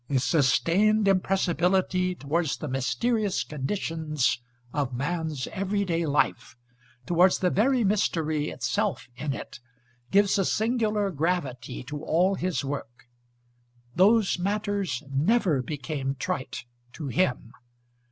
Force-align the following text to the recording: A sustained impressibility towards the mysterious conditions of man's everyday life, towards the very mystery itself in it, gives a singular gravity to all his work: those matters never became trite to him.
A 0.09 0.17
sustained 0.17 1.07
impressibility 1.07 2.15
towards 2.15 2.57
the 2.57 2.67
mysterious 2.67 3.43
conditions 3.43 4.39
of 4.73 4.95
man's 4.95 5.45
everyday 5.51 6.07
life, 6.07 6.57
towards 7.05 7.37
the 7.37 7.51
very 7.51 7.83
mystery 7.83 8.49
itself 8.49 9.07
in 9.15 9.31
it, 9.33 9.59
gives 10.09 10.39
a 10.39 10.45
singular 10.45 11.11
gravity 11.11 11.83
to 11.83 12.03
all 12.03 12.33
his 12.33 12.65
work: 12.65 13.09
those 13.95 14.39
matters 14.39 15.03
never 15.07 15.61
became 15.61 16.15
trite 16.15 16.65
to 16.93 17.09
him. 17.09 17.51